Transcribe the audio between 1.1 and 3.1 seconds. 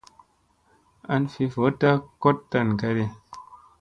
An fi voɗta koɗ tan kadi.